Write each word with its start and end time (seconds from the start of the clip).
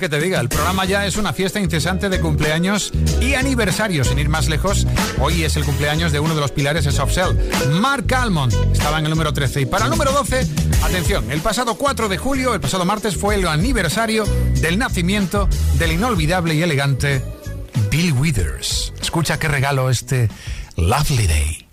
Que 0.00 0.08
te 0.08 0.20
diga? 0.20 0.40
El 0.40 0.48
programa 0.48 0.84
ya 0.84 1.06
es 1.06 1.16
una 1.16 1.32
fiesta 1.32 1.60
incesante 1.60 2.08
de 2.08 2.20
cumpleaños 2.20 2.92
y 3.20 3.34
aniversarios. 3.34 4.08
Sin 4.08 4.18
ir 4.18 4.28
más 4.28 4.48
lejos, 4.48 4.86
hoy 5.20 5.44
es 5.44 5.56
el 5.56 5.64
cumpleaños 5.64 6.12
de 6.12 6.20
uno 6.20 6.34
de 6.34 6.40
los 6.40 6.52
pilares 6.52 6.84
de 6.84 6.92
Soft 6.92 7.14
Cell, 7.14 7.70
Mark 7.80 8.12
Almond. 8.14 8.54
Estaba 8.72 8.98
en 8.98 9.06
el 9.06 9.10
número 9.10 9.32
13. 9.32 9.62
Y 9.62 9.66
para 9.66 9.84
el 9.86 9.90
número 9.90 10.12
12, 10.12 10.46
atención, 10.82 11.30
el 11.30 11.40
pasado 11.40 11.76
4 11.76 12.08
de 12.08 12.18
julio, 12.18 12.54
el 12.54 12.60
pasado 12.60 12.84
martes, 12.84 13.16
fue 13.16 13.34
el 13.36 13.46
aniversario 13.46 14.24
del 14.60 14.78
nacimiento 14.78 15.48
del 15.78 15.92
inolvidable 15.92 16.54
y 16.54 16.62
elegante 16.62 17.22
Bill 17.90 18.12
Withers. 18.12 18.92
Escucha 19.00 19.38
qué 19.38 19.48
regalo 19.48 19.90
este 19.90 20.28
Lovely 20.76 21.26
Day. 21.26 21.68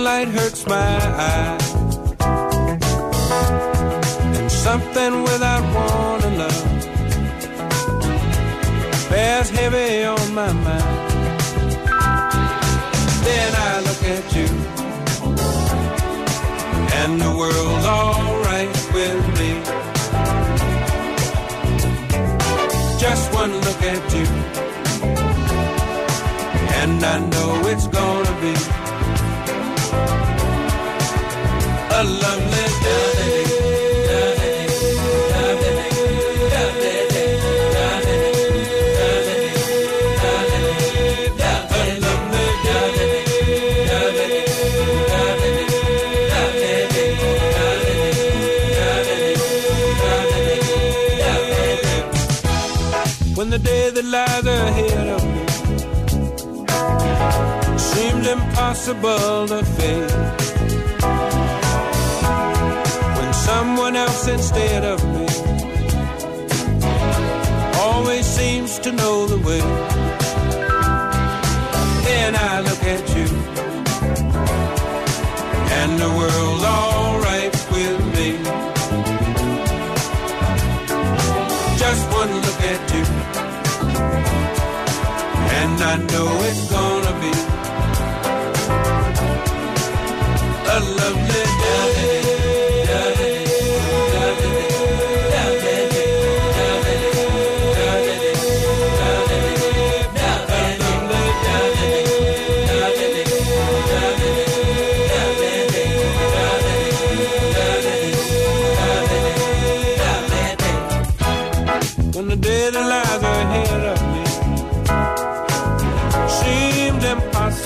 Sunlight 0.00 0.28
hurts 0.28 0.66
my 0.66 0.96
eyes. 1.30 1.74
And 4.36 4.50
something 4.50 5.22
without 5.24 5.64
wanting 5.74 6.38
love 6.38 6.64
bears 9.10 9.50
heavy 9.50 10.04
on 10.04 10.34
my 10.34 10.52
mind. 10.52 11.10
Then 13.26 13.50
I 13.68 13.72
look 13.88 14.02
at 14.16 14.26
you, 14.36 14.48
and 17.00 17.20
the 17.20 17.32
world's 17.40 17.86
alright 17.86 18.74
with 18.94 19.22
me. 19.38 19.50
Just 22.98 23.34
one 23.34 23.52
look 23.66 23.82
at 23.94 24.04
you, 24.16 24.26
and 26.80 27.04
I 27.04 27.18
know 27.32 27.68
it's 27.72 27.86
gonna 27.86 28.34
be 28.40 28.79
impossible 58.70 59.48
to 59.48 59.64
face 59.64 60.14
When 63.16 63.32
someone 63.34 63.96
else 63.96 64.28
instead 64.28 64.84
of 64.84 65.02
me. 65.12 65.26
Always 67.80 68.24
seems 68.26 68.78
to 68.78 68.92
know 68.92 69.26
the 69.26 69.38
way. 69.44 69.89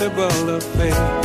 world 0.09 0.49
of 0.49 0.63
faith. 0.77 1.24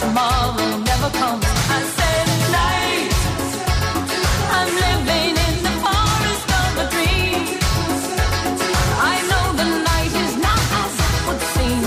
tomorrow 0.00 0.78
never 0.90 1.10
comes. 1.20 1.44
I 1.76 1.80
said 1.96 2.26
night, 2.58 3.12
I'm 4.56 4.70
living 4.86 5.34
in 5.46 5.54
the 5.66 5.74
forest 5.84 6.48
of 6.62 6.70
a 6.84 6.86
dream. 6.94 7.44
I 9.12 9.16
know 9.30 9.44
the 9.60 9.68
night 9.90 10.12
is 10.24 10.34
not 10.46 10.62
as 10.82 10.92
it 11.06 11.16
would 11.26 11.42
seem. 11.54 11.84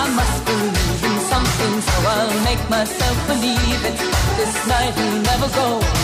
I 0.00 0.02
must 0.18 0.38
believe 0.48 1.02
in 1.10 1.16
something, 1.32 1.74
so 1.88 1.96
I'll 2.14 2.40
make 2.48 2.62
myself 2.70 3.16
believe 3.26 3.80
it. 3.90 3.98
This 4.38 4.54
night 4.72 4.94
will 4.96 5.18
never 5.30 5.48
go. 5.60 5.97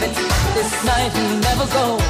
This 0.00 0.82
night 0.82 1.12
will 1.14 1.36
never 1.40 1.66
go. 1.66 2.09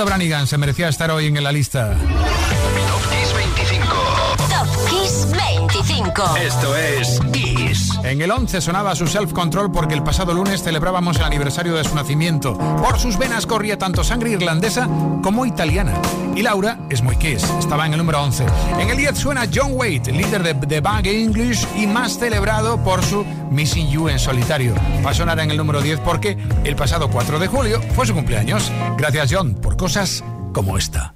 Laura 0.00 0.16
Branigan 0.16 0.46
se 0.46 0.56
merecía 0.56 0.88
estar 0.88 1.10
hoy 1.10 1.26
en 1.26 1.44
la 1.44 1.52
lista. 1.52 1.94
Topkiss 2.88 3.34
25. 3.34 3.86
Topkiss 4.48 5.26
25. 5.30 6.36
Esto 6.38 6.74
es 6.74 7.20
en 8.02 8.20
el 8.22 8.30
11 8.30 8.60
sonaba 8.60 8.94
su 8.94 9.06
self-control 9.06 9.70
porque 9.70 9.94
el 9.94 10.02
pasado 10.02 10.32
lunes 10.34 10.62
celebrábamos 10.62 11.16
el 11.18 11.24
aniversario 11.24 11.74
de 11.74 11.84
su 11.84 11.94
nacimiento. 11.94 12.56
Por 12.56 12.98
sus 12.98 13.18
venas 13.18 13.46
corría 13.46 13.78
tanto 13.78 14.02
sangre 14.02 14.30
irlandesa 14.30 14.88
como 15.22 15.46
italiana. 15.46 15.94
Y 16.34 16.42
Laura 16.42 16.78
es 16.88 17.02
muy 17.02 17.16
kiss, 17.16 17.44
estaba 17.58 17.86
en 17.86 17.92
el 17.92 17.98
número 17.98 18.22
11. 18.22 18.46
En 18.78 18.90
el 18.90 18.96
10 18.96 19.18
suena 19.18 19.46
John 19.52 19.72
Waite, 19.74 20.12
líder 20.12 20.42
de 20.42 20.54
The 20.54 20.80
Bag 20.80 21.06
English 21.06 21.66
y 21.76 21.86
más 21.86 22.18
celebrado 22.18 22.82
por 22.82 23.04
su 23.04 23.24
Missing 23.50 23.90
You 23.90 24.08
en 24.08 24.18
solitario. 24.18 24.74
Va 25.04 25.10
a 25.10 25.14
sonar 25.14 25.38
en 25.40 25.50
el 25.50 25.56
número 25.56 25.80
10 25.80 26.00
porque 26.00 26.38
el 26.64 26.76
pasado 26.76 27.10
4 27.10 27.38
de 27.38 27.48
julio 27.48 27.80
fue 27.94 28.06
su 28.06 28.14
cumpleaños. 28.14 28.72
Gracias 28.96 29.30
John 29.32 29.54
por 29.54 29.76
cosas 29.76 30.24
como 30.52 30.78
esta. 30.78 31.14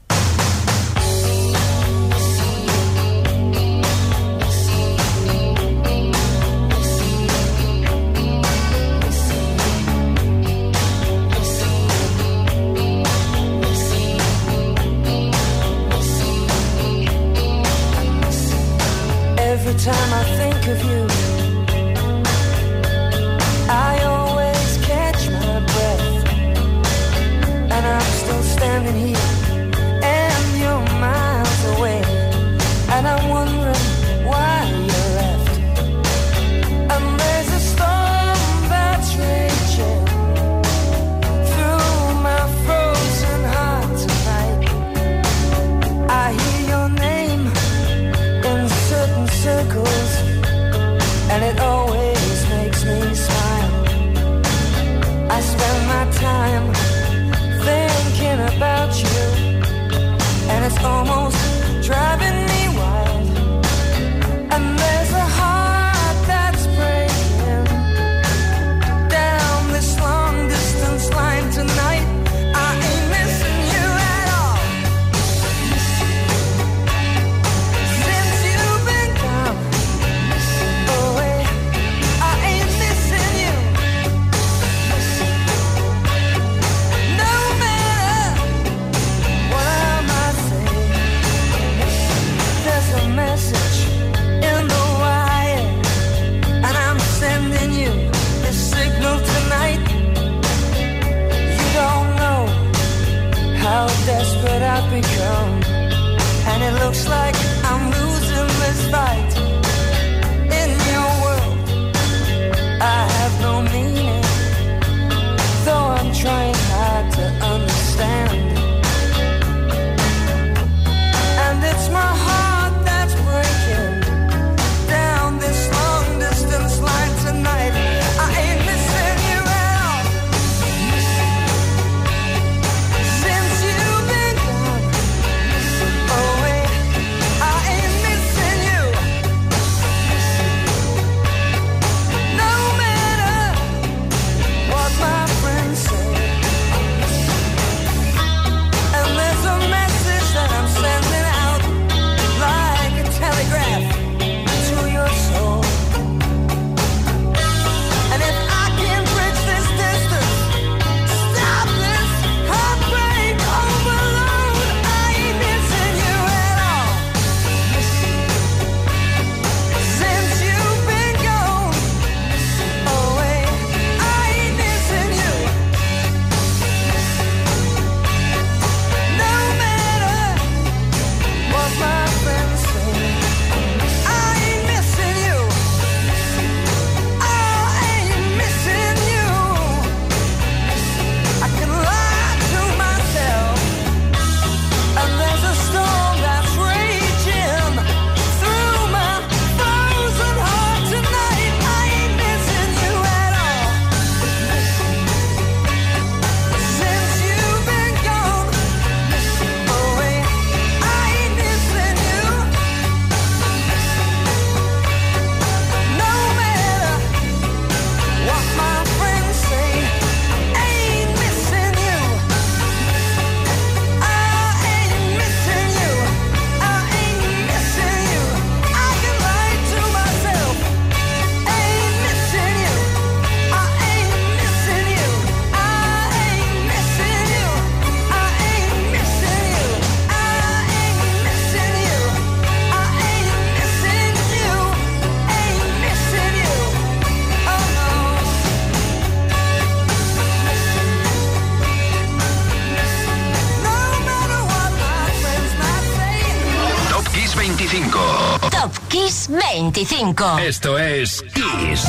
25. 259.75 260.39
Esto 260.39 260.77
es 260.79 261.21
Kiss. 261.35 261.85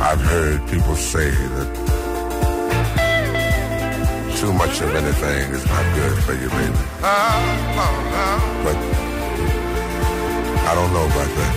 I've 0.00 0.20
heard 0.20 0.60
people 0.68 0.94
say 0.94 1.30
that 1.30 1.68
too 4.38 4.52
much 4.52 4.82
of 4.82 4.94
anything 4.94 5.50
is 5.54 5.64
not 5.64 5.84
good 5.94 6.18
for 6.24 6.34
you, 6.34 6.50
baby. 6.50 6.78
But 7.00 8.76
I 10.68 10.72
don't 10.74 10.92
know 10.92 11.06
about 11.06 11.30
that. 11.38 11.54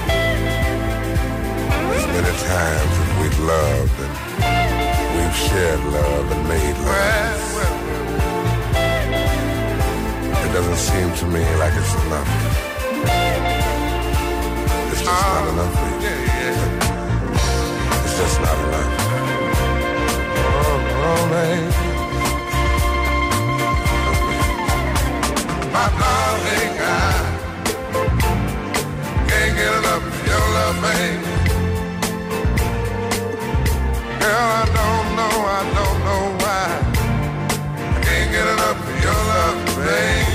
There's 1.89 2.07
many 2.15 2.33
times 2.47 2.93
that 2.97 3.09
we've 3.21 3.39
loved 3.39 3.99
and 3.99 4.13
we've 5.17 5.35
shared 5.35 5.83
love 5.91 6.31
and 6.31 6.41
made 6.47 6.77
love. 6.87 7.41
It 10.45 10.51
doesn't 10.53 10.77
seem 10.77 11.11
to 11.19 11.25
me 11.35 11.43
like 11.59 11.73
it's 11.75 11.93
enough. 12.05 12.31
It's 15.07 15.13
just 15.13 15.21
not 15.29 15.47
enough 15.53 15.73
for 15.77 15.91
you. 16.01 16.17
It's 18.05 18.15
just 18.17 18.37
not 18.41 18.57
enough. 18.57 18.89
Oh, 20.33 21.05
oh, 21.05 21.23
baby. 21.29 21.69
My 25.71 25.87
darling, 26.01 26.73
I 26.81 27.47
can't 29.29 29.53
get 29.55 29.73
enough 29.77 30.05
of 30.09 30.17
your 30.25 30.45
love, 30.57 30.77
baby. 30.81 31.31
Girl, 34.19 34.47
I 34.57 34.65
don't 34.79 35.07
know, 35.17 35.35
I 35.57 35.61
don't 35.77 35.99
know 36.07 36.23
why. 36.41 36.65
I 37.77 38.01
can't 38.01 38.29
get 38.31 38.47
enough 38.55 38.79
of 38.89 39.03
your 39.03 39.21
love, 39.31 39.57
baby. 39.85 40.34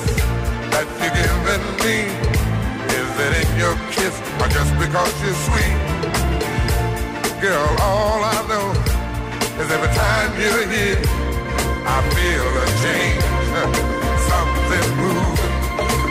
that 0.71 0.87
you're 0.99 1.15
giving 1.19 1.65
me? 1.83 1.97
Is 2.99 3.11
it 3.25 3.33
in 3.41 3.49
your 3.59 3.75
kiss 3.91 4.15
or 4.41 4.47
just 4.47 4.71
because 4.79 5.13
you're 5.23 5.41
sweet? 5.47 5.77
Girl, 7.41 7.69
all 7.81 8.21
I 8.23 8.39
know 8.47 8.67
is 9.61 9.69
every 9.71 9.91
time 9.93 10.31
you're 10.39 10.67
here, 10.69 11.01
I 11.85 11.97
feel 12.15 12.47
a 12.63 12.67
change. 12.83 13.23
Something 14.31 14.87
moving. 14.97 15.55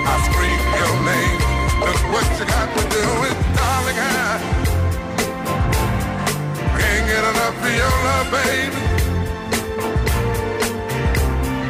I 0.05 0.15
scream 0.29 0.61
your 0.81 0.95
name. 1.09 1.41
Look 1.81 2.03
what 2.13 2.27
you 2.39 2.45
got 2.45 2.69
to 2.77 2.83
do 2.97 3.05
it, 3.29 3.37
darling. 3.57 3.99
I 3.99 4.37
can't 6.77 7.05
get 7.09 7.23
enough 7.31 7.65
of 7.65 7.73
your 7.81 7.95
love, 8.07 8.29
baby. 8.35 8.83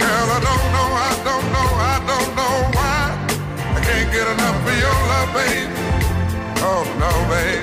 Girl, 0.00 0.28
I 0.36 0.40
don't 0.48 0.66
know, 0.74 0.88
I 1.06 1.10
don't 1.28 1.46
get 4.10 4.26
enough 4.26 4.66
of 4.66 4.78
your 4.84 4.98
love, 5.10 5.30
baby. 5.34 5.70
Oh 6.66 6.82
no, 6.98 7.12
baby. 7.30 7.62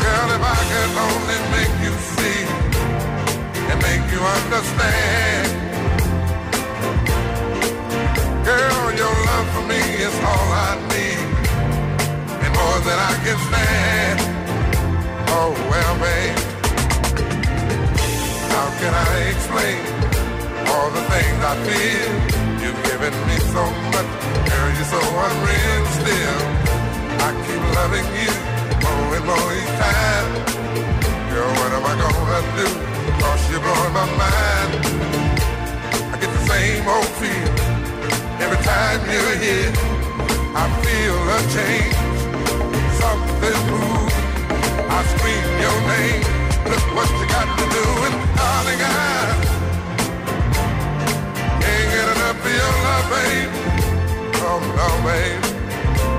Girl, 0.00 0.28
if 0.32 0.42
I 0.42 0.60
could 0.70 0.92
only 1.06 1.38
make 1.56 1.74
you 1.84 1.92
see 2.16 2.42
and 3.70 3.78
make 3.84 4.04
you 4.12 4.20
understand. 4.36 5.46
Girl, 8.48 8.84
your 8.96 9.14
love 9.28 9.46
for 9.54 9.64
me 9.68 9.82
is 10.06 10.16
all 10.30 10.48
I 10.68 10.72
need, 10.92 11.28
and 12.44 12.52
more 12.56 12.78
than 12.88 12.98
I 13.10 13.14
can 13.24 13.38
stand. 13.48 14.18
Oh 15.36 15.52
well, 15.70 15.94
babe, 16.04 16.38
how 18.52 18.68
can 18.80 18.92
I 18.94 19.12
explain 19.32 19.80
all 20.72 20.88
the 20.96 21.04
things 21.12 21.38
I 21.44 21.54
feel? 21.66 22.45
You've 22.66 22.82
given 22.82 23.14
me 23.28 23.38
so 23.54 23.62
much, 23.94 24.10
girl, 24.50 24.70
you're 24.74 24.90
so 24.90 24.98
unreal 24.98 25.84
still. 26.02 26.38
I 27.22 27.30
keep 27.46 27.62
loving 27.78 28.08
you 28.18 28.32
more 28.82 29.14
and 29.14 29.24
more 29.30 29.50
each 29.54 29.74
time. 29.78 30.28
Girl, 31.30 31.46
what 31.62 31.70
am 31.78 31.86
I 31.86 31.94
gonna 31.94 32.40
do? 32.58 32.66
Cause 33.22 33.42
you're 33.52 33.62
blowing 33.62 33.94
my 33.94 34.06
mind. 34.18 34.70
I 36.10 36.18
get 36.18 36.26
the 36.26 36.42
same 36.50 36.82
old 36.90 37.06
feel 37.22 37.54
every 38.42 38.60
time 38.66 38.98
you're 39.14 39.36
here. 39.46 39.70
I 40.58 40.66
feel 40.82 41.18
a 41.36 41.40
change, 41.54 41.94
something 42.98 43.60
moves. 43.70 44.16
I 44.90 44.98
scream 45.14 45.46
your 45.62 45.78
name. 45.94 46.22
Look 46.66 46.84
what 46.98 47.08
you 47.14 47.26
got 47.30 47.46
to 47.46 47.64
do, 47.78 47.84
and 48.10 48.16
darling, 48.34 48.82
I 48.82 49.25
babe. 53.10 53.50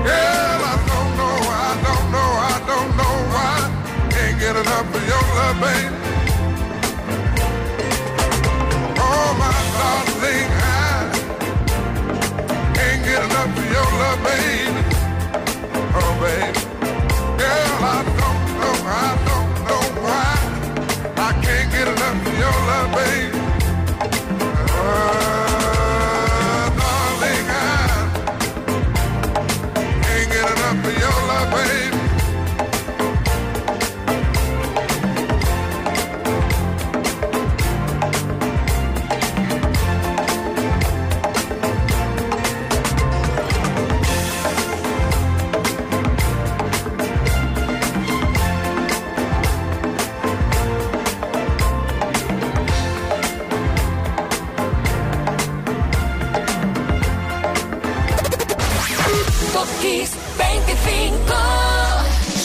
Girl, 0.04 0.62
I 0.72 0.76
don't 0.90 1.12
know, 1.18 1.36
I 1.66 1.70
don't 1.86 2.06
know, 2.14 2.30
I 2.52 2.56
don't 2.70 2.92
know 3.00 3.16
why. 3.34 3.56
Can't 4.10 4.38
get 4.40 4.56
enough 4.56 4.94
of 4.96 5.08
your 5.08 5.24
love. 5.38 5.60
Oh, 8.98 9.28
my 9.40 9.54
darling, 9.76 10.50
I 10.62 11.34
can't 12.74 13.04
get 13.04 13.22
enough 13.24 13.58
of 13.58 13.72
your 13.74 13.90
love, 14.00 14.20
baby. 14.24 14.96
Oh, 16.00 16.12
baby. 16.22 16.60
Girl, 17.38 17.84
I 17.84 18.17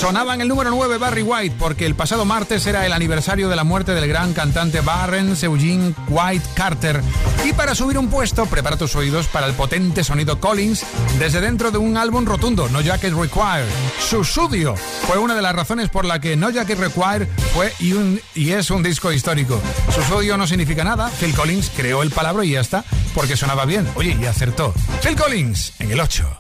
Sonaba 0.03 0.33
en 0.33 0.41
el 0.41 0.49
número 0.49 0.69
9 0.69 0.97
Barry 0.97 1.21
White 1.21 1.55
porque 1.57 1.85
el 1.85 1.95
pasado 1.95 2.25
martes 2.25 2.67
era 2.67 2.85
el 2.85 2.91
aniversario 2.91 3.47
de 3.47 3.55
la 3.55 3.63
muerte 3.63 3.93
del 3.93 4.05
gran 4.05 4.33
cantante 4.33 4.81
Barren 4.81 5.33
Eugene 5.41 5.93
White 6.09 6.45
Carter. 6.55 7.01
Y 7.45 7.53
para 7.53 7.73
subir 7.73 7.97
un 7.97 8.09
puesto, 8.09 8.45
prepara 8.45 8.75
tus 8.75 8.97
oídos 8.97 9.27
para 9.27 9.47
el 9.47 9.53
potente 9.53 10.03
sonido 10.03 10.41
Collins 10.41 10.85
desde 11.19 11.39
dentro 11.39 11.71
de 11.71 11.77
un 11.77 11.95
álbum 11.95 12.25
rotundo, 12.25 12.67
No 12.67 12.81
Jacket 12.81 13.13
Required. 13.13 13.65
Su 13.97 14.25
sudio 14.25 14.75
fue 15.07 15.19
una 15.19 15.35
de 15.35 15.41
las 15.41 15.55
razones 15.55 15.87
por 15.87 16.03
la 16.03 16.19
que 16.19 16.35
No 16.35 16.49
Jacket 16.49 16.79
Required 16.79 17.29
fue 17.53 17.71
y, 17.79 17.93
y 18.35 18.51
es 18.51 18.71
un 18.71 18.83
disco 18.83 19.09
histórico. 19.09 19.61
Su 19.95 20.03
sudio 20.03 20.35
no 20.35 20.47
significa 20.47 20.83
nada, 20.83 21.09
Phil 21.17 21.33
Collins 21.33 21.71
creó 21.73 22.03
el 22.03 22.11
palabra 22.11 22.43
y 22.43 22.51
ya 22.51 22.59
está, 22.59 22.83
porque 23.15 23.37
sonaba 23.37 23.63
bien. 23.63 23.87
Oye, 23.95 24.17
y 24.19 24.25
acertó. 24.25 24.73
Phil 25.01 25.15
Collins 25.15 25.75
en 25.79 25.91
el 25.91 26.01
8. 26.01 26.39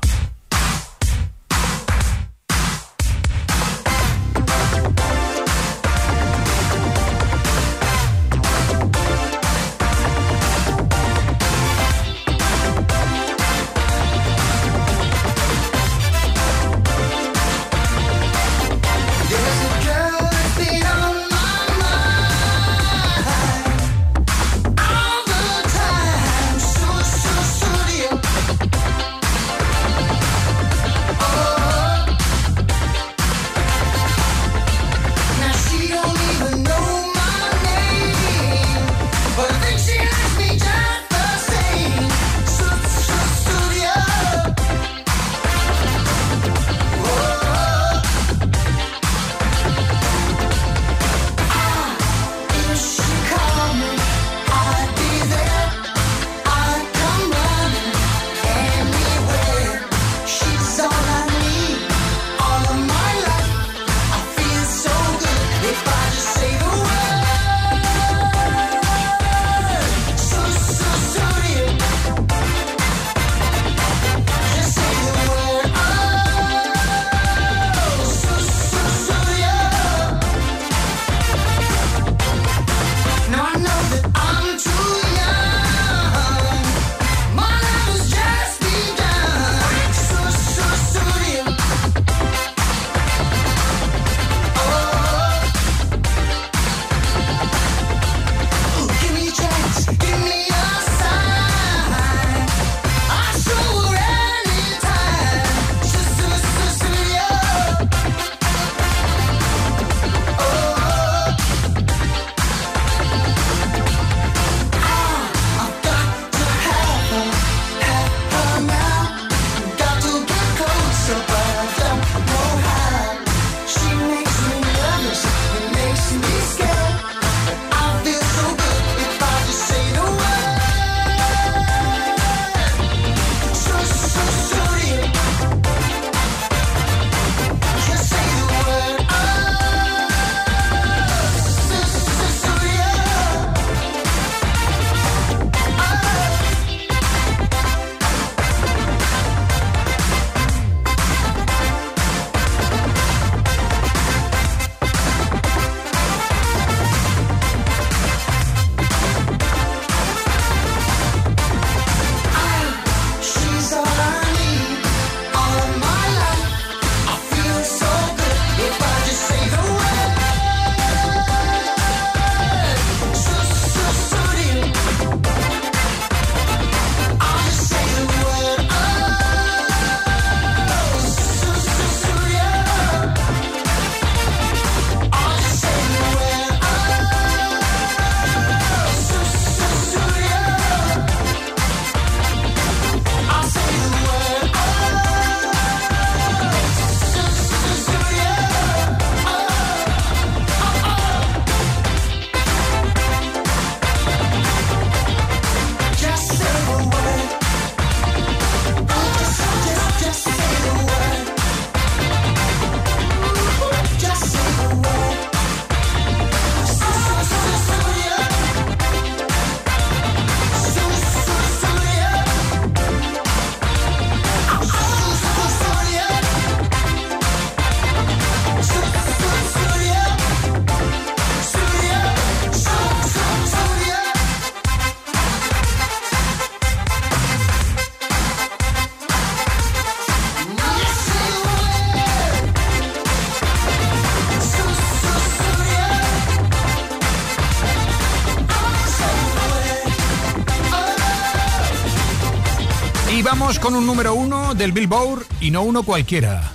Con 253.63 253.75
un 253.75 253.85
número 253.85 254.13
uno 254.13 254.53
del 254.53 254.73
Billboard 254.73 255.25
y 255.39 255.49
no 255.49 255.61
uno 255.61 255.83
cualquiera. 255.83 256.51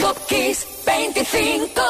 Top 0.00 0.16
Kiss 0.28 0.64
25. 0.86 1.82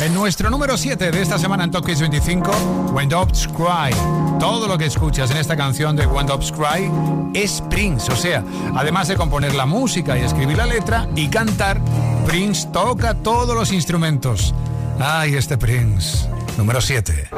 En 0.00 0.14
nuestro 0.14 0.48
número 0.48 0.78
7 0.78 1.10
de 1.10 1.20
esta 1.20 1.38
semana 1.38 1.64
en 1.64 1.70
Top 1.70 1.84
Kiss 1.84 2.00
25, 2.00 2.50
When 2.94 3.10
Doves 3.10 3.46
Cry. 3.48 3.94
Todo 4.40 4.68
lo 4.68 4.78
que 4.78 4.86
escuchas 4.86 5.30
en 5.32 5.36
esta 5.36 5.54
canción 5.54 5.96
de 5.96 6.06
When 6.06 6.26
Doves 6.26 6.50
Cry 6.50 6.90
es 7.34 7.62
Prince. 7.68 8.10
O 8.10 8.16
sea, 8.16 8.42
además 8.74 9.06
de 9.08 9.16
componer 9.16 9.54
la 9.54 9.66
música 9.66 10.16
y 10.16 10.22
escribir 10.22 10.56
la 10.56 10.64
letra 10.64 11.06
y 11.14 11.28
cantar, 11.28 11.78
Prince 12.26 12.68
toca 12.72 13.12
todos 13.12 13.54
los 13.54 13.70
instrumentos. 13.70 14.54
Ay, 14.98 15.34
este 15.34 15.58
Prince. 15.58 16.26
Número 16.56 16.80
7. 16.80 17.28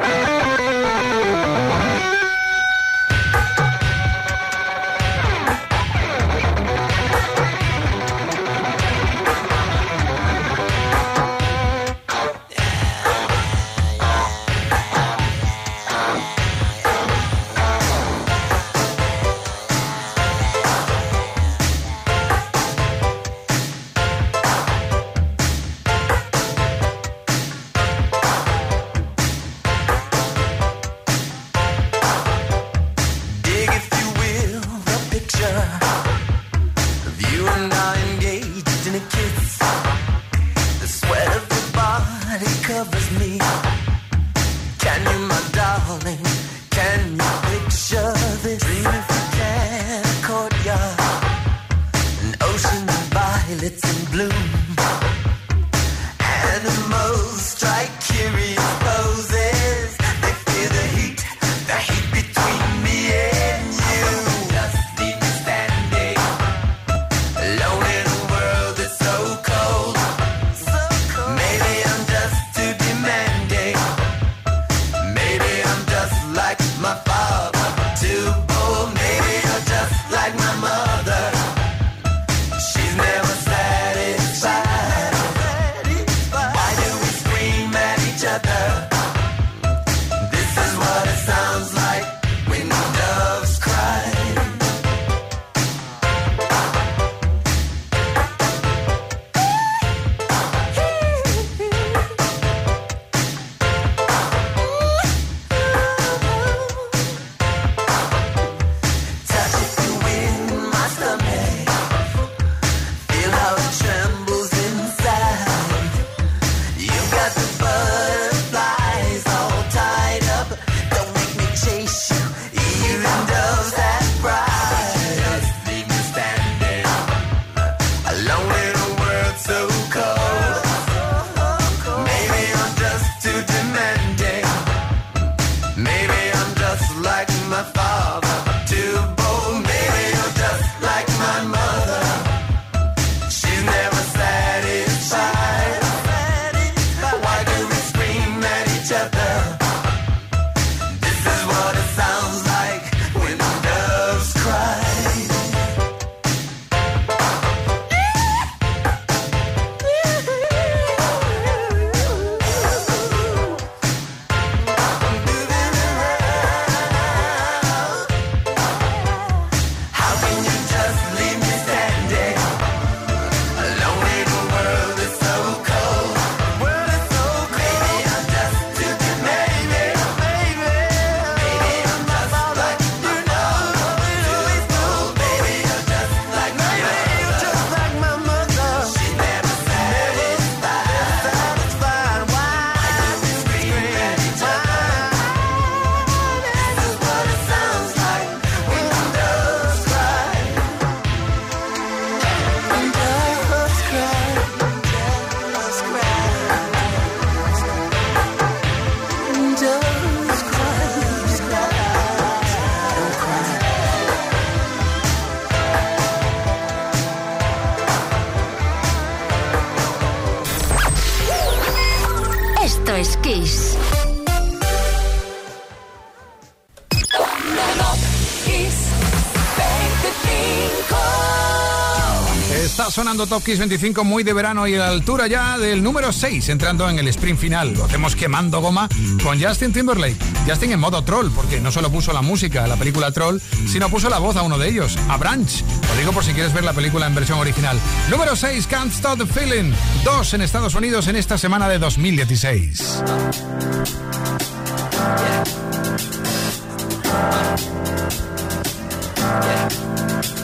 Sonando 232.89 233.27
Top 233.27 233.43
Kiss 233.43 233.59
25 233.59 234.03
muy 234.03 234.23
de 234.23 234.33
verano 234.33 234.67
y 234.67 234.75
a 234.75 234.79
la 234.79 234.87
altura 234.89 235.27
ya 235.27 235.57
del 235.57 235.83
número 235.83 236.11
6, 236.11 236.49
entrando 236.49 236.89
en 236.89 236.97
el 236.97 237.07
sprint 237.09 237.39
final. 237.39 237.73
Lo 237.73 237.85
hacemos 237.85 238.15
quemando 238.15 238.59
goma 238.61 238.89
con 239.23 239.41
Justin 239.41 239.71
Timberlake. 239.71 240.15
Justin 240.47 240.71
en 240.71 240.79
modo 240.79 241.03
troll, 241.03 241.29
porque 241.35 241.59
no 241.59 241.71
solo 241.71 241.91
puso 241.91 242.13
la 242.13 242.21
música 242.21 242.63
a 242.63 242.67
la 242.67 242.77
película 242.77 243.11
Troll, 243.11 243.39
sino 243.67 243.89
puso 243.89 244.09
la 244.09 244.19
voz 244.19 244.35
a 244.35 244.41
uno 244.41 244.57
de 244.57 244.69
ellos, 244.69 244.97
a 245.09 245.17
Branch. 245.17 245.63
Lo 245.89 245.95
digo 245.99 246.11
por 246.11 246.23
si 246.23 246.33
quieres 246.33 246.53
ver 246.53 246.63
la 246.63 246.73
película 246.73 247.07
en 247.07 247.13
versión 247.13 247.39
original. 247.39 247.77
Número 248.09 248.35
6, 248.35 248.65
Can't 248.67 248.93
Stop 248.93 249.19
the 249.19 249.25
Feeling. 249.25 249.73
Dos 250.03 250.33
en 250.33 250.41
Estados 250.41 250.73
Unidos 250.73 251.07
en 251.07 251.17
esta 251.17 251.37
semana 251.37 251.67
de 251.67 251.77
2016. 251.77 253.03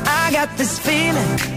I 0.05 0.31
got 0.31 0.55
this 0.57 0.77
feeling 0.79 1.56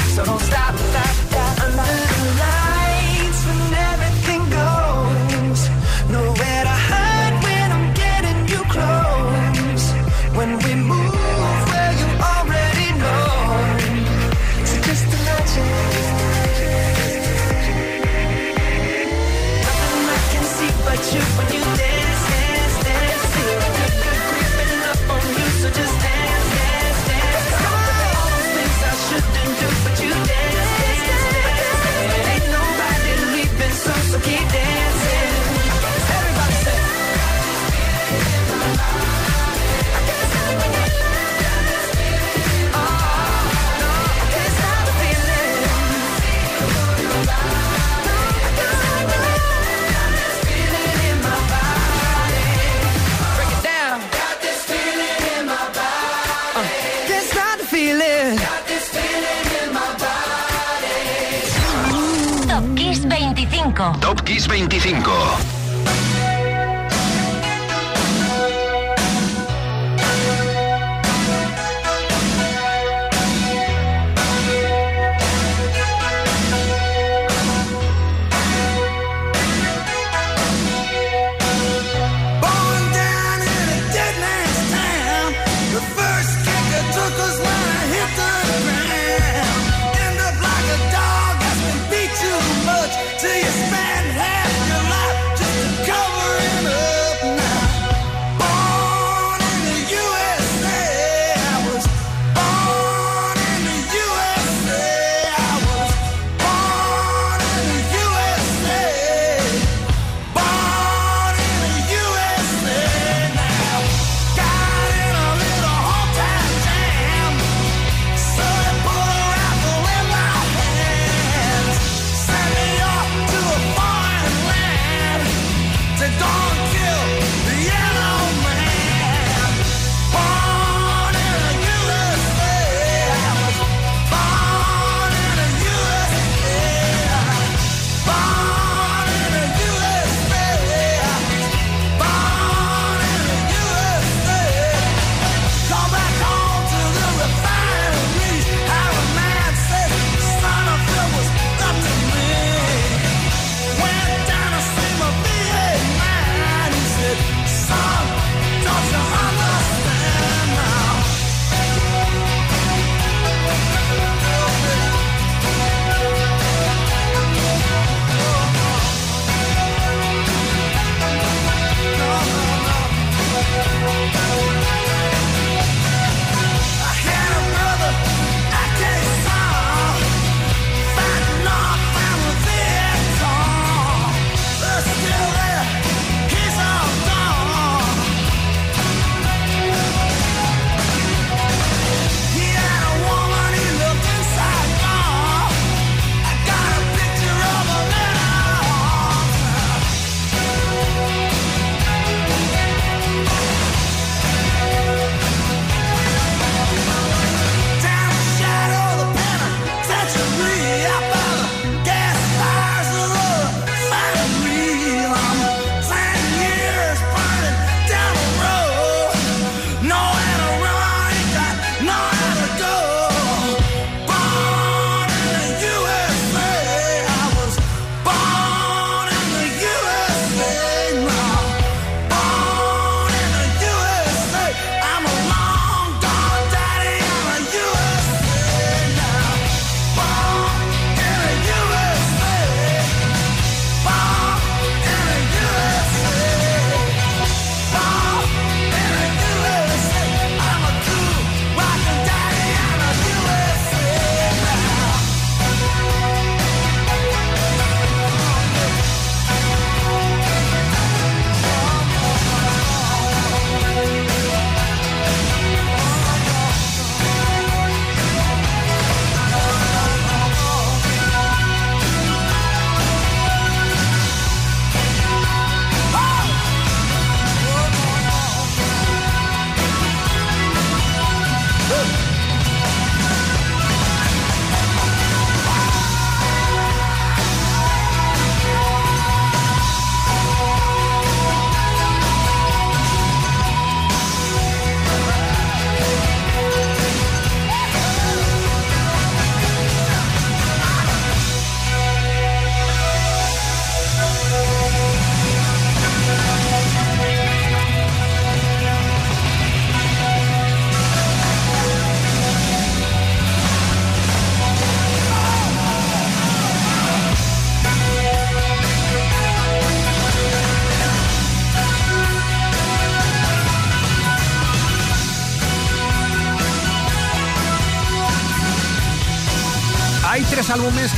so 0.11 0.25
don't 0.25 0.41
stop, 0.41 0.75
stop, 0.75 1.15
stop. 1.29 1.61
Under 1.63 2.10
25. 63.81 63.99
Top 64.01 64.25
Kiss 64.25 64.47
25. 64.47 65.60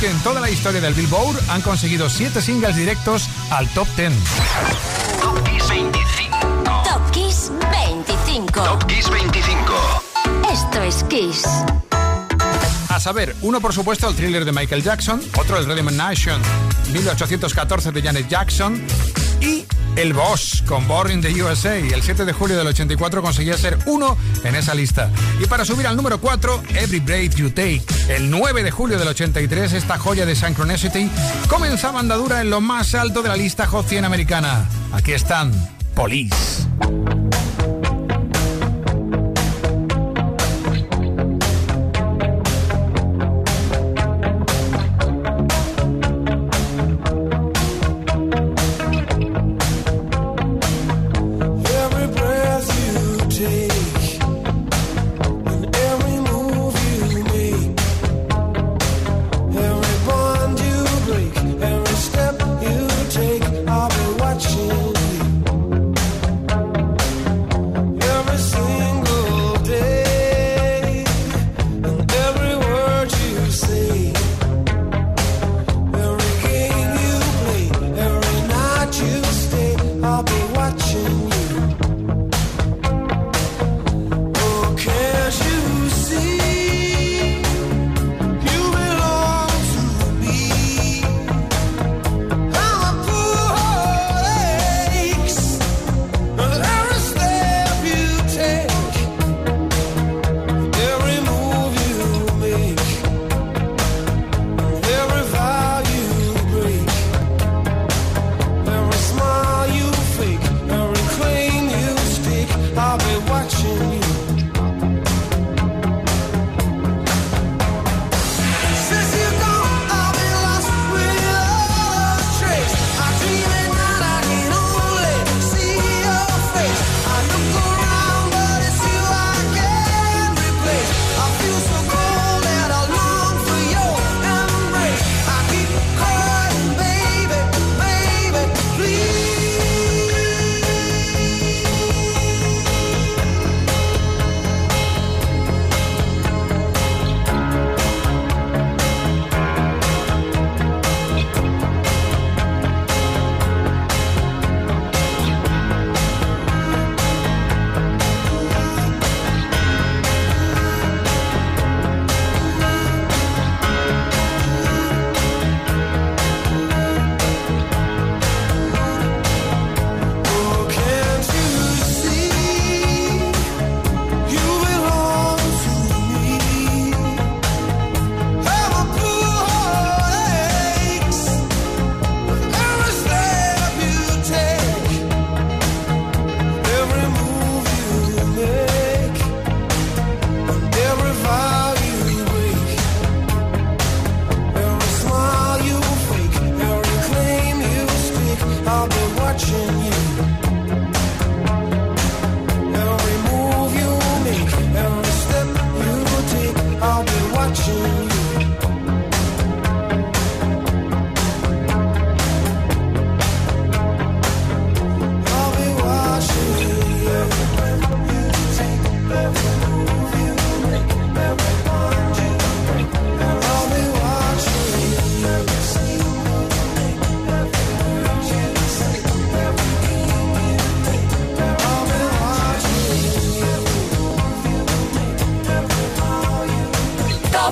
en 0.06 0.18
toda 0.20 0.40
la 0.40 0.50
historia 0.50 0.80
del 0.80 0.92
Billboard 0.94 1.36
han 1.48 1.62
conseguido 1.62 2.10
7 2.10 2.42
singles 2.42 2.76
directos 2.76 3.28
al 3.50 3.68
top 3.70 3.88
10. 3.96 4.12
Top 5.20 5.42
Kiss 5.44 5.68
25. 5.68 6.82
Top 6.84 7.10
Kiss 7.10 7.50
25. 7.70 8.62
Top 8.62 8.86
Kiss 8.86 9.08
25. 9.08 9.74
Esto 10.52 10.82
es 10.82 11.04
Kiss. 11.04 11.44
A 12.88 13.00
saber, 13.00 13.34
uno 13.42 13.60
por 13.60 13.72
supuesto 13.72 14.08
el 14.08 14.14
thriller 14.14 14.44
de 14.44 14.52
Michael 14.52 14.82
Jackson, 14.82 15.20
otro 15.38 15.58
el 15.58 15.66
Rhythm 15.66 15.96
Nation, 15.96 16.40
1814 16.92 17.90
de 17.90 18.02
Janet 18.02 18.28
Jackson, 18.28 18.84
el 19.96 20.12
Boss 20.12 20.62
con 20.66 20.86
Boring 20.88 21.20
the 21.20 21.42
USA. 21.42 21.76
El 21.76 22.02
7 22.02 22.24
de 22.24 22.32
julio 22.32 22.56
del 22.56 22.66
84 22.66 23.22
conseguía 23.22 23.56
ser 23.56 23.78
uno 23.86 24.16
en 24.42 24.54
esa 24.54 24.74
lista. 24.74 25.10
Y 25.40 25.46
para 25.46 25.64
subir 25.64 25.86
al 25.86 25.96
número 25.96 26.20
4, 26.20 26.62
Every 26.74 27.00
Breath 27.00 27.34
You 27.36 27.50
Take. 27.50 27.82
El 28.08 28.30
9 28.30 28.62
de 28.62 28.70
julio 28.70 28.98
del 28.98 29.08
83, 29.08 29.72
esta 29.72 29.98
joya 29.98 30.26
de 30.26 30.34
Synchronicity 30.34 31.10
comenzaba 31.48 32.00
andadura 32.00 32.40
en 32.40 32.50
lo 32.50 32.60
más 32.60 32.94
alto 32.94 33.22
de 33.22 33.28
la 33.28 33.36
lista 33.36 33.66
Hot 33.66 33.86
100 33.86 34.04
americana. 34.04 34.68
Aquí 34.92 35.12
están, 35.12 35.52
Police. 35.94 36.66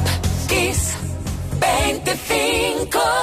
Top 0.04 0.48
Kiss 0.48 0.96
25. 1.60 3.21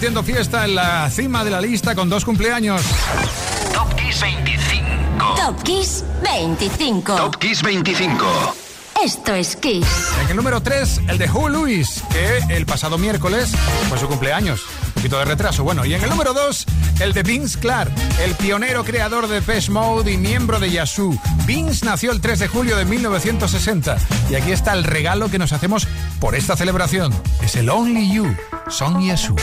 Repartiendo 0.00 0.22
fiesta 0.22 0.64
en 0.64 0.76
la 0.76 1.10
cima 1.10 1.44
de 1.44 1.50
la 1.50 1.60
lista 1.60 1.94
con 1.94 2.08
dos 2.08 2.24
cumpleaños. 2.24 2.80
Top 3.74 3.94
Kiss 3.96 4.22
25. 4.22 5.34
Top 5.36 5.62
Kiss 5.62 6.04
25. 6.22 7.16
Top 7.16 7.36
Kiss 7.36 7.62
25. 7.62 8.26
Esto 9.04 9.34
es 9.34 9.56
Kiss. 9.56 9.86
En 10.24 10.30
el 10.30 10.36
número 10.36 10.62
3, 10.62 11.02
el 11.08 11.18
de 11.18 11.28
Hugh 11.28 11.50
Lewis, 11.50 12.02
que 12.10 12.54
el 12.56 12.64
pasado 12.64 12.96
miércoles 12.96 13.50
fue 13.90 13.98
su 13.98 14.08
cumpleaños. 14.08 14.62
Un 14.86 14.92
poquito 14.92 15.18
de 15.18 15.26
retraso, 15.26 15.64
bueno. 15.64 15.84
Y 15.84 15.92
en 15.92 16.02
el 16.02 16.08
número 16.08 16.32
2, 16.32 16.66
el 17.00 17.12
de 17.12 17.22
Vince 17.22 17.58
Clark, 17.58 17.90
el 18.24 18.34
pionero 18.34 18.84
creador 18.84 19.26
de 19.26 19.36
Depeche 19.36 19.70
Mode 19.70 20.12
y 20.12 20.16
miembro 20.18 20.60
de 20.60 20.70
Yazoo. 20.70 21.16
Vince 21.46 21.84
nació 21.84 22.12
el 22.12 22.20
3 22.20 22.40
de 22.40 22.48
julio 22.48 22.76
de 22.76 22.84
1960. 22.84 23.96
Y 24.30 24.34
aquí 24.34 24.52
está 24.52 24.74
el 24.74 24.84
regalo 24.84 25.30
que 25.30 25.38
nos 25.38 25.52
hacemos 25.52 25.88
por 26.20 26.34
esta 26.34 26.56
celebración. 26.56 27.12
Es 27.42 27.56
el 27.56 27.70
Only 27.70 28.12
You, 28.12 28.36
Son 28.68 29.00
Yazoo. 29.02 29.36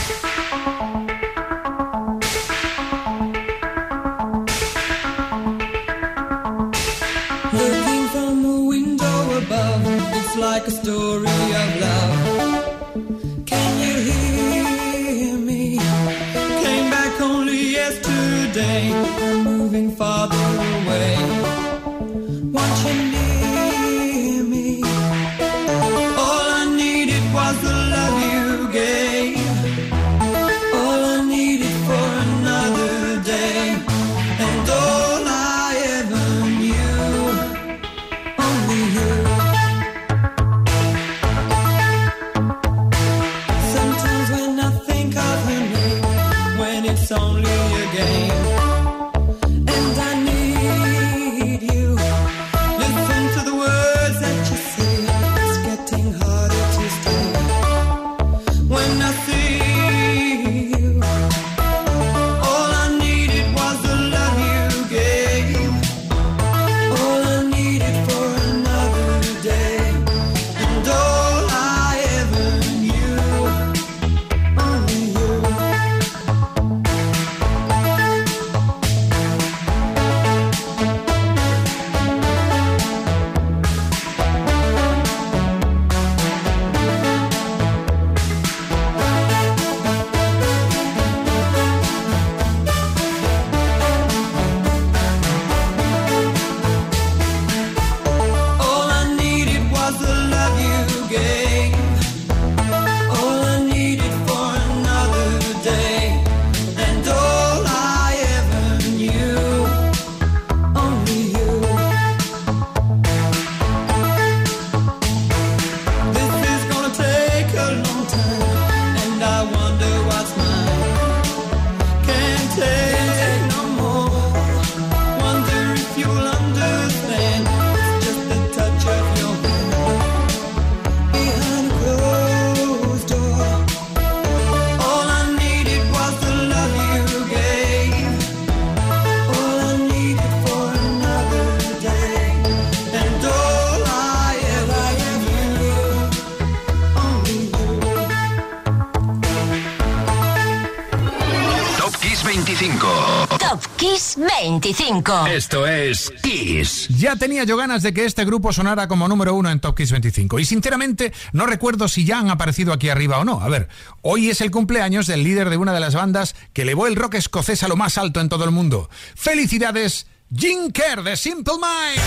Ya 156.88 157.14
tenía 157.14 157.44
yo 157.44 157.56
ganas 157.56 157.84
de 157.84 157.94
que 157.94 158.04
este 158.04 158.24
grupo 158.24 158.52
sonara 158.52 158.88
como 158.88 159.06
número 159.06 159.32
uno 159.34 159.48
en 159.48 159.60
Top 159.60 159.76
Kiss 159.76 159.92
25 159.92 160.40
y 160.40 160.44
sinceramente 160.44 161.12
no 161.32 161.46
recuerdo 161.46 161.86
si 161.86 162.04
ya 162.04 162.18
han 162.18 162.30
aparecido 162.30 162.72
aquí 162.72 162.88
arriba 162.88 163.18
o 163.18 163.24
no. 163.24 163.40
A 163.40 163.48
ver, 163.48 163.68
hoy 164.02 164.28
es 164.28 164.40
el 164.40 164.50
cumpleaños 164.50 165.06
del 165.06 165.22
líder 165.22 165.50
de 165.50 165.56
una 165.56 165.72
de 165.72 165.78
las 165.78 165.94
bandas 165.94 166.34
que 166.52 166.62
elevó 166.62 166.88
el 166.88 166.96
rock 166.96 167.14
escocés 167.14 167.62
a 167.62 167.68
lo 167.68 167.76
más 167.76 167.96
alto 167.96 168.20
en 168.20 168.28
todo 168.28 168.44
el 168.44 168.50
mundo. 168.50 168.90
¡Felicidades! 169.14 170.06
Jim 170.34 170.72
Kerr 170.72 171.04
de 171.04 171.16
Simple 171.16 171.54
Minds. 171.54 172.02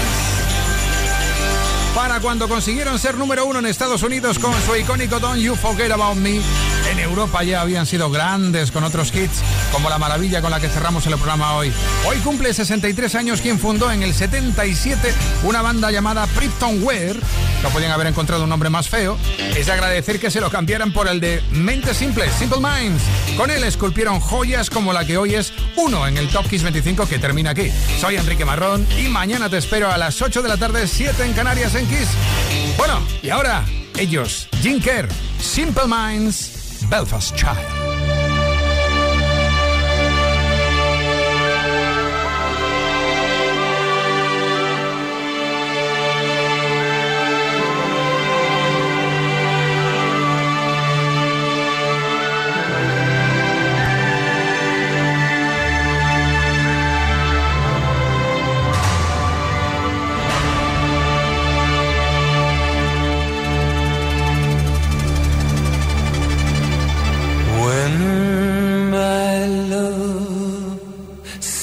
Para 1.96 2.20
cuando 2.20 2.50
consiguieron 2.50 3.00
ser 3.00 3.18
número 3.18 3.46
uno 3.46 3.60
en 3.60 3.66
Estados 3.68 4.04
Unidos 4.04 4.38
con 4.38 4.54
su 4.64 4.76
icónico 4.76 5.20
Don't 5.20 5.40
You 5.40 5.56
Forget 5.56 5.92
About 5.92 6.18
Me, 6.18 6.42
en 6.92 7.00
Europa 7.00 7.42
ya 7.44 7.62
habían 7.62 7.86
sido 7.86 8.10
grandes 8.12 8.70
con 8.72 8.84
otros 8.84 9.16
hits, 9.16 9.42
como 9.72 9.90
la 9.90 9.98
maravilla 9.98 10.42
con 10.42 10.52
la 10.52 10.60
que 10.60 10.68
cerramos 10.68 11.08
el 11.08 11.14
programa 11.14 11.56
hoy. 11.56 11.72
Hoy 12.06 12.18
cumple 12.18 12.54
63 12.54 13.16
años 13.16 13.42
quien 13.42 13.60
fundó 13.60 13.90
en 13.92 14.04
el 14.04 14.14
77 14.14 15.14
una 15.44 15.62
banda 15.62 15.90
llamada 15.90 16.28
Pripton 16.28 16.84
Ware. 16.84 17.20
No 17.64 17.70
podían 17.70 17.92
haber 17.92 18.08
encontrado 18.08 18.44
un 18.44 18.50
nombre 18.50 18.70
más 18.70 18.90
feo. 18.90 19.18
Es 19.56 19.68
de 19.68 19.72
agradecer 19.72 20.20
que 20.20 20.30
se 20.30 20.42
lo 20.42 20.50
cambiaran 20.50 20.92
por 20.92 21.08
el 21.08 21.22
de 21.22 21.42
Mente 21.52 21.94
Simple, 21.94 22.30
Simple 22.38 22.60
Minds. 22.60 23.04
Con 23.38 23.52
él 23.52 23.64
esculpieron 23.64 24.20
joyas 24.20 24.70
como 24.70 24.92
la 24.92 25.06
que 25.06 25.18
hoy 25.18 25.36
es 25.36 25.54
uno 25.78 26.08
en 26.08 26.18
el 26.18 26.28
Top 26.30 26.48
Kiss 26.50 26.64
25 26.64 27.08
que 27.08 27.20
termina 27.20 27.52
aquí. 27.52 27.72
Soy 28.00 28.18
Enrique 28.18 28.44
Marrón 28.44 28.86
y 29.00 29.08
mañana 29.08 29.50
te 29.50 29.58
espero 29.58 29.90
a 29.90 29.98
las 29.98 30.22
8 30.22 30.42
de 30.42 30.50
la 30.50 30.58
tarde, 30.58 30.88
7 30.88 31.24
en 31.24 31.34
Canarias 31.34 31.74
en 31.76 31.88
Kiss. 31.88 32.10
Bueno, 32.78 33.02
y 33.22 33.30
ahora 33.30 33.64
ellos, 33.98 34.48
Jim 34.62 34.82
Kerr, 34.82 35.08
Simple 35.40 35.84
Minds, 35.88 36.61
Belfast 36.92 37.34
Child. 37.38 37.91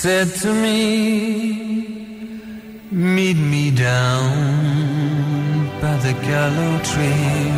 Said 0.08 0.30
to 0.42 0.50
me, 0.54 0.78
Meet 2.90 3.38
me 3.54 3.64
down 3.70 4.28
by 5.82 5.96
the 6.06 6.14
gallow 6.28 6.74
tree, 6.90 7.52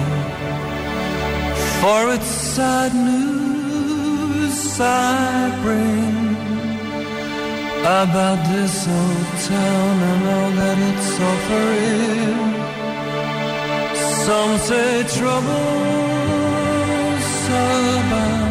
for 1.79 2.01
it's 2.15 2.33
sad 2.55 2.93
news 3.11 4.59
I 4.81 4.95
bring 5.65 6.17
about 7.99 8.41
this 8.53 8.75
old 8.99 9.29
town 9.53 9.95
and 10.11 10.23
all 10.35 10.51
that 10.61 10.79
it's 10.89 11.13
offering. 11.31 12.39
Some 14.27 14.53
say 14.69 14.93
troubles 15.19 15.67
abound 17.63 18.50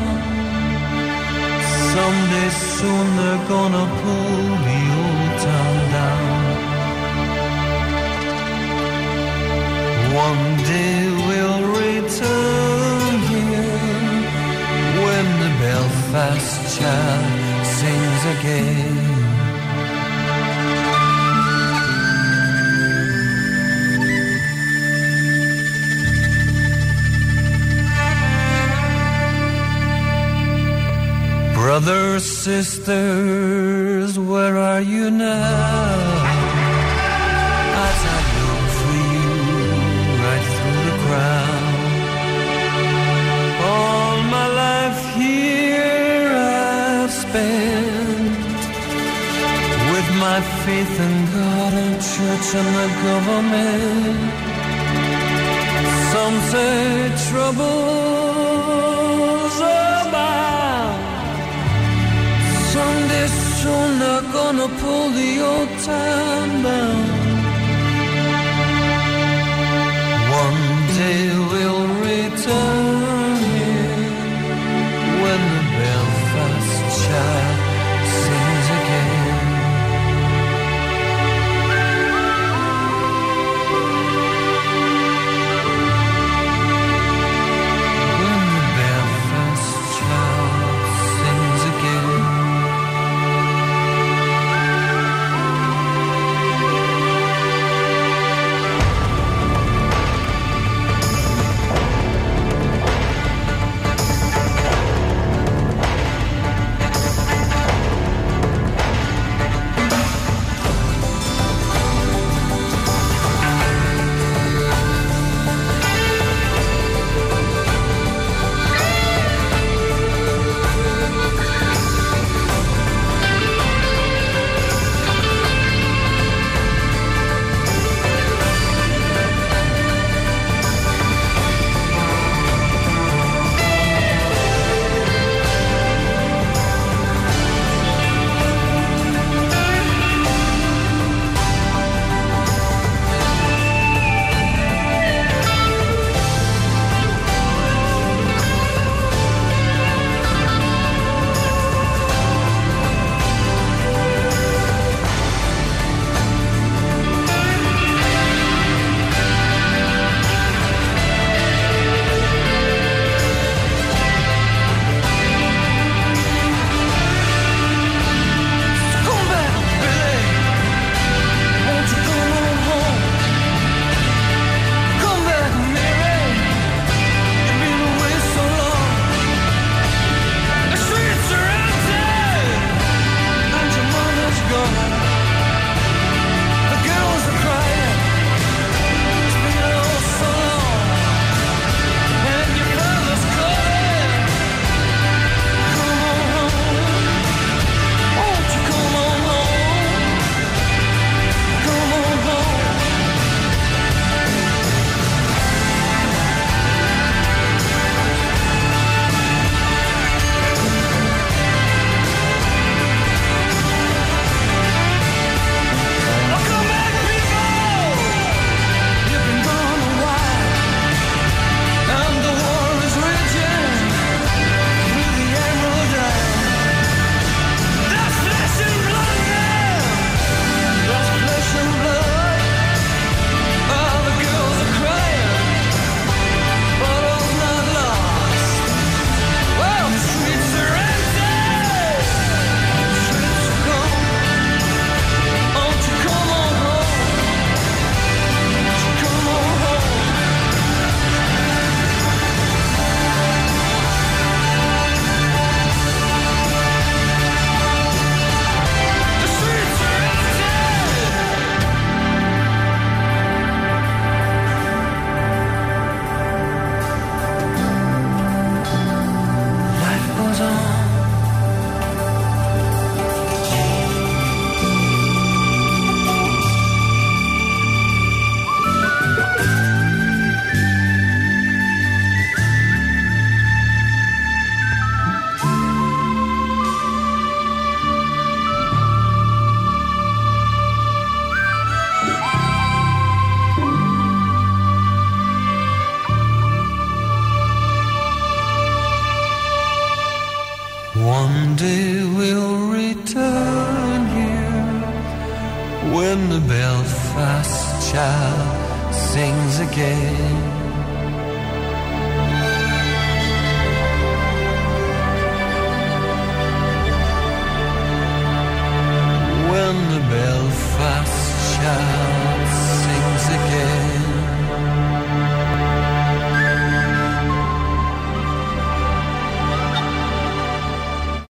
Someday 1.94 2.50
soon 2.78 3.06
they're 3.18 3.48
gonna 3.48 3.86
pull 4.02 4.42
the 4.68 4.82
old 5.04 5.32
town 5.48 5.76
down. 5.98 6.30
One 10.28 10.46
day 10.74 10.98
we'll 11.28 11.64
return 11.84 13.14
here 13.32 13.78
when 15.04 15.26
the 15.44 15.52
Belfast 15.64 16.78
child 16.78 17.66
sings 17.78 18.24
again. 18.38 19.09
Brothers, 31.90 32.26
sisters, 32.44 34.20
where 34.20 34.58
are 34.58 34.80
you 34.80 35.10
now? 35.10 35.96
As 37.88 38.00
I 38.16 38.20
look 38.46 38.66
for 38.80 38.96
you 39.16 39.32
right 40.24 40.46
through 40.54 40.82
the 40.90 40.96
crowd. 41.04 41.74
All 43.72 44.18
my 44.36 44.48
life 44.64 45.02
here 45.16 46.30
I've 46.30 47.12
spent 47.12 48.38
with 49.92 50.10
my 50.26 50.40
faith 50.64 50.96
in 51.08 51.16
God 51.34 51.74
and 51.74 51.96
church 52.14 52.48
and 52.62 52.70
the 52.80 52.90
government. 53.08 54.22
Some 56.14 56.36
say 56.52 56.78
troubles 57.32 58.29
Soon 63.62 64.00
they're 64.00 64.28
gonna 64.38 64.70
pull 64.82 65.10
the 65.20 65.32
old 65.52 65.70
town 65.90 66.64
down. 66.64 67.02
One 70.42 70.62
day 71.00 71.22
we'll 71.52 71.88
return 72.08 73.09